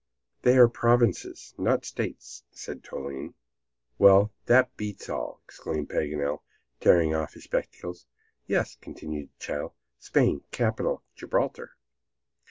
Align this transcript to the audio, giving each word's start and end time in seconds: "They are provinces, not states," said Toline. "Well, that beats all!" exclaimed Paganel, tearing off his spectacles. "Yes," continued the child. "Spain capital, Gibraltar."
"They 0.41 0.57
are 0.57 0.67
provinces, 0.67 1.53
not 1.59 1.85
states," 1.85 2.43
said 2.51 2.83
Toline. 2.83 3.35
"Well, 3.99 4.31
that 4.47 4.75
beats 4.75 5.09
all!" 5.09 5.39
exclaimed 5.45 5.89
Paganel, 5.89 6.41
tearing 6.79 7.13
off 7.13 7.35
his 7.35 7.43
spectacles. 7.43 8.07
"Yes," 8.47 8.75
continued 8.81 9.29
the 9.29 9.39
child. 9.45 9.73
"Spain 9.99 10.41
capital, 10.49 11.03
Gibraltar." 11.13 11.75